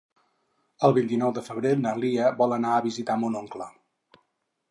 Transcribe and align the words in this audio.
El 0.87 0.95
vint-i-nou 0.97 1.33
de 1.35 1.43
febrer 1.49 1.73
na 1.83 1.93
Lia 2.05 2.31
vol 2.41 2.57
anar 2.57 2.73
a 2.77 2.81
visitar 2.89 3.21
mon 3.25 3.39
oncle. 3.43 3.71